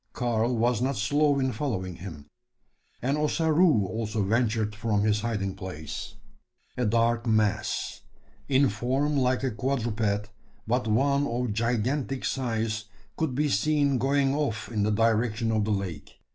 Karl 0.13 0.57
was 0.57 0.81
not 0.81 0.95
slow 0.97 1.37
in 1.37 1.51
following 1.51 1.97
him; 1.97 2.25
and 3.03 3.19
Ossaroo 3.19 3.85
also 3.85 4.23
ventured 4.23 4.73
from 4.73 5.03
his 5.03 5.21
hiding 5.21 5.53
place. 5.53 6.15
A 6.75 6.87
dark 6.87 7.27
mass 7.27 8.01
in 8.49 8.67
form 8.69 9.15
like 9.15 9.43
a 9.43 9.51
quadruped, 9.51 10.31
but 10.65 10.87
one 10.87 11.27
of 11.27 11.53
gigantic 11.53 12.25
size 12.25 12.85
could 13.15 13.35
be 13.35 13.47
seen 13.47 13.99
going 13.99 14.33
off 14.33 14.71
in 14.71 14.81
the 14.81 14.89
direction 14.89 15.51
of 15.51 15.65
the 15.65 15.71
lake. 15.71 16.15